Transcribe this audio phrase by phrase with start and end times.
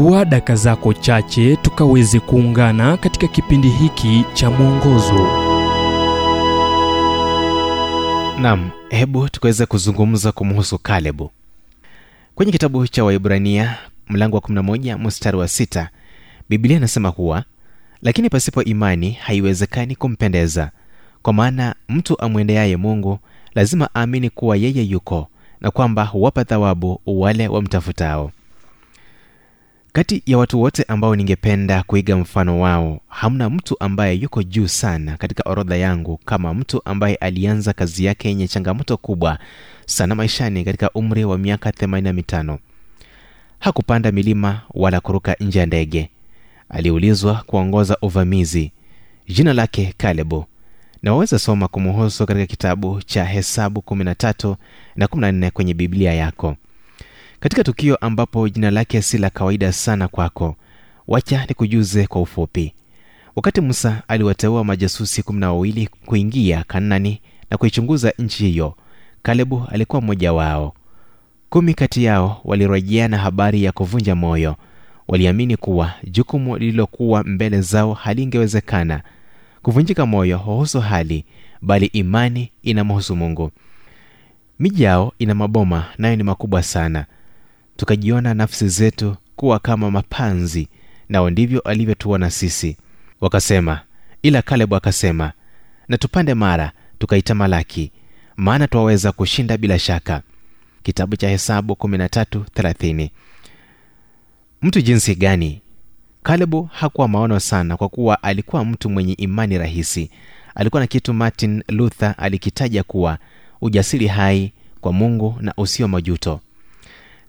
[0.00, 5.14] chukua daka zako chache tukaweze kuungana katika kipindi hiki cha mwongozo.
[8.40, 11.30] Nam hebu tukaweze kuzungumza kumhusu kalebu.
[12.34, 13.76] Kwenye kitabu cha waibrania
[14.08, 15.86] mlango wa 11 mstari wa 6
[16.48, 17.44] biblia inasema kuwa
[18.02, 20.70] lakini pasipo imani haiwezekani kumpendeza.
[21.22, 23.18] Kwa maana mtu amwendeaye mungu
[23.54, 25.28] lazima aamini kuwa yeye yuko
[25.60, 28.30] na kwamba huwapa thawabu wale wamtafutao
[29.92, 35.16] kati ya watu wote ambao ningependa kuiga mfano wao hamna mtu ambaye yuko juu sana
[35.16, 39.38] katika orodha yangu kama mtu ambaye alianza kazi yake yenye changamoto kubwa
[39.86, 42.58] sana maishani katika umri wa miaka 85
[43.58, 46.10] hakupanda milima wala kuruka nje ya ndege.
[46.68, 48.72] Aliulizwa kuongoza uvamizi.
[49.28, 50.44] Jina lake kalebu
[51.02, 54.56] na waweza soma kumuhusu katika kitabu cha hesabu 13
[54.96, 56.56] na 14 kwenye biblia yako
[57.40, 60.56] katika tukio ambapo jina lake si la kawaida sana kwako.
[61.08, 62.74] Wacha nikujuze kwa ufupi.
[63.36, 67.20] Wakati musa aliwateua majasusi kumi na wawili kuingia kanani
[67.50, 68.74] na kuichunguza nchi hiyo
[69.22, 70.74] kalebu alikuwa mmoja wao.
[71.50, 74.56] Kumi kati yao walirejeana habari ya kuvunja moyo.
[75.08, 79.02] Waliamini kuwa jukumu lililokuwa mbele zao halingewezekana.
[79.62, 81.24] Kuvunjika moyo huhusu hali
[81.62, 83.50] bali imani inamhusu mungu.
[84.58, 87.06] Miji yao ina maboma nayo ni makubwa sana
[87.80, 90.68] tukajiona nafsi zetu kuwa kama mapanzi
[91.08, 92.76] nao ndivyo alivyotuona sisi.
[93.20, 93.80] Wakasema
[94.22, 95.32] ila kalebu akasema
[95.88, 97.92] na tupande mara tukaitamalaki
[98.36, 100.22] maana twaweza kushinda bila shaka.
[100.82, 103.10] Kitabu cha hesabu 13:30
[104.62, 105.60] mtu jinsi gani?
[106.22, 110.10] Kalebu hakuwa maono sana kwa kuwa alikuwa mtu mwenye imani rahisi.
[110.54, 113.18] Alikuwa na kitu martin luther alikitaja kuwa
[113.60, 116.40] ujasiri hai kwa mungu na usio majuto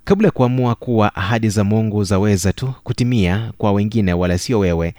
[0.03, 4.93] kabla ya kuamua kuwa ahadi za mungu zaweza tu kutimia kwa wengine wala sio wewe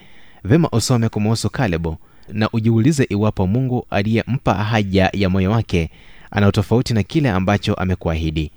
[0.45, 1.97] vema usome kumuhusu kalebu
[2.33, 5.91] na ujiulize iwapo mungu aliyempa haja ya moyo wake
[6.31, 8.51] ana utofauti na kile ambacho amekuahidi.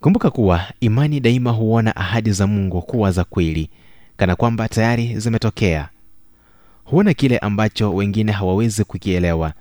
[0.00, 3.70] Kumbuka kuwa imani daima huona ahadi za mungu kuwa za kweli
[4.16, 5.88] kana kwamba tayari zimetokea.
[6.84, 9.52] Huona kile ambacho wengine hawawezi kukielewa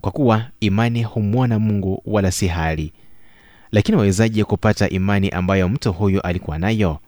[0.00, 2.92] kwa kuwa imani humwona mungu wala si hali
[3.72, 6.98] lakini wawezaje kupata imani ambayo mtu huyu alikuwa nayo?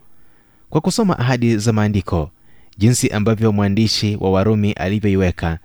[0.71, 2.31] Kwa kusoma ahadi za maandiko
[2.79, 5.59] jinsi ambavyo mwandishi wa warumi alivyoiweka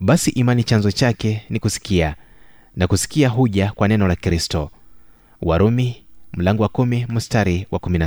[0.00, 2.14] basi imani chanzo chake ni kusikia
[2.76, 4.70] na kusikia huja kwa neno la kristo.
[5.42, 7.98] Warumi mlango wa kumi mstari wa kumi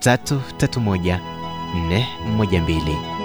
[0.00, 1.18] 331
[2.38, 3.17] 412